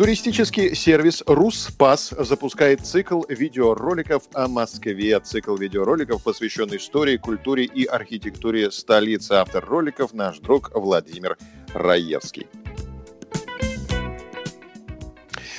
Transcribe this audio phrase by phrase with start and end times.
[0.00, 5.20] Туристический сервис «Руспас» запускает цикл видеороликов о Москве.
[5.20, 9.32] Цикл видеороликов, посвященный истории, культуре и архитектуре столицы.
[9.32, 11.36] Автор роликов– наш друг Владимир
[11.74, 12.46] Раевский.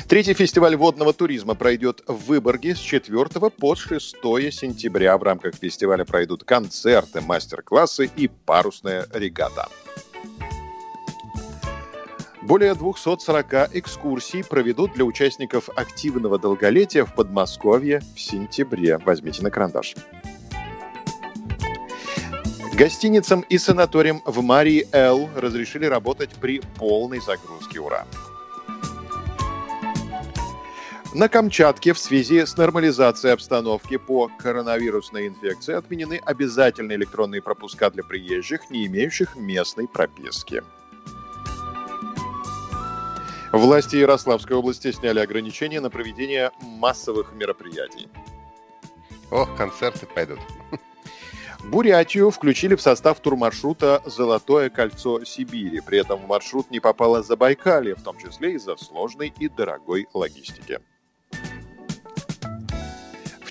[0.09, 4.16] Третий фестиваль водного туризма пройдет в Выборге с 4 по 6
[4.52, 5.19] сентября.
[5.19, 9.69] В рамках фестиваля пройдут концерты, мастер-классы и парусная регата.
[12.51, 18.97] Более 240 экскурсий проведут для участников активного долголетия в Подмосковье в сентябре.
[18.97, 19.95] Возьмите на карандаш.
[22.73, 27.80] Гостиницам и санаториям в Марии Эл разрешили работать при полной загрузке.
[27.80, 28.05] Ура!
[31.13, 38.03] На Камчатке в связи с нормализацией обстановки по коронавирусной инфекции отменены обязательные электронные пропуска для
[38.03, 40.61] приезжих, не имеющих местной прописки.
[43.52, 48.08] Власти Ярославской области сняли ограничения на проведение массовых мероприятий.
[49.30, 50.39] Ох, концерты пойдут.
[51.66, 55.81] Бурятию включили в состав турмаршрута «Золотое кольцо Сибири».
[55.81, 60.80] При этом в маршрут не попало Забайкалье, в том числе из-за сложной и дорогой логистики.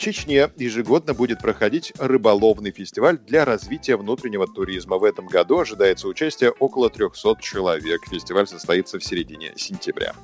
[0.01, 4.97] Чечне ежегодно будет проходить рыболовный фестиваль для развития внутреннего туризма.
[4.97, 8.01] В этом году ожидается участие около 300 человек.
[8.09, 10.15] Фестиваль состоится в середине сентября.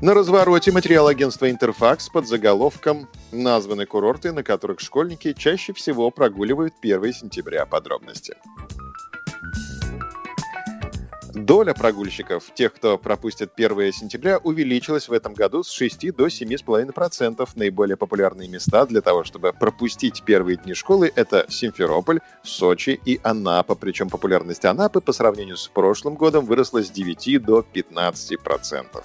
[0.00, 6.74] На развороте материал агентства «Интерфакс» под заголовком названы курорты, на которых школьники чаще всего прогуливают
[6.80, 7.66] 1 сентября.
[7.66, 8.36] Подробности.
[11.34, 17.48] Доля прогульщиков, тех, кто пропустит 1 сентября, увеличилась в этом году с 6 до 7,5%.
[17.54, 23.74] Наиболее популярные места для того, чтобы пропустить первые дни школы, это Симферополь, Сочи и Анапа.
[23.74, 29.02] Причем популярность Анапы по сравнению с прошлым годом выросла с 9 до 15%.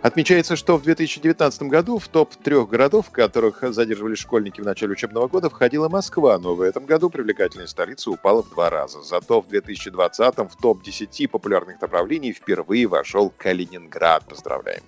[0.00, 4.92] Отмечается, что в 2019 году в топ трех городов, в которых задерживались школьники в начале
[4.92, 9.02] учебного года, входила Москва, но в этом году привлекательность столицы упала в два раза.
[9.02, 14.24] Зато в 2020 в топ 10 популярных направлений впервые вошел Калининград.
[14.28, 14.82] Поздравляем!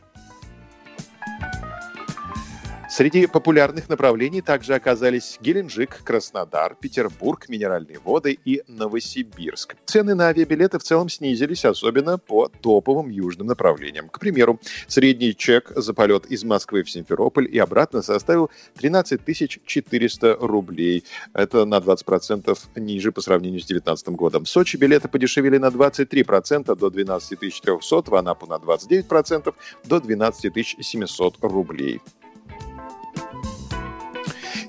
[2.91, 9.77] Среди популярных направлений также оказались Геленджик, Краснодар, Петербург, Минеральные воды и Новосибирск.
[9.87, 14.09] Цены на авиабилеты в целом снизились, особенно по топовым южным направлениям.
[14.09, 14.59] К примеру,
[14.89, 19.21] средний чек за полет из Москвы в Симферополь и обратно составил 13
[19.65, 21.05] 400 рублей.
[21.33, 24.45] Это на 20% ниже по сравнению с 2019 годом.
[24.45, 27.79] В Сочи билеты подешевели на 23% до 12 300,
[28.11, 32.01] в Анапу на 29% до 12 700 рублей.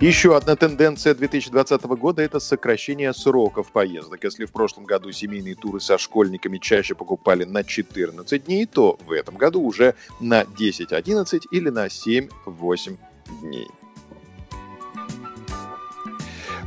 [0.02, 4.24] Еще одна тенденция 2020 года– это сокращение сроков поездок.
[4.24, 9.12] Если в прошлом году семейные туры со школьниками чаще покупали на 14 дней, то в
[9.12, 12.98] этом году уже на 10-11 или на 7-8
[13.42, 13.68] дней.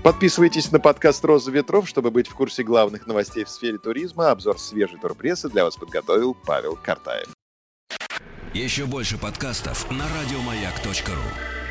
[0.04, 4.30] Подписывайтесь на подкаст «Роза ветров», чтобы быть в курсе главных новостей в сфере туризма.
[4.30, 7.26] Обзор свежей турпрессы для вас подготовил Павел Картаев.
[8.52, 11.63] Еще больше подкастов на радиомаяк.ру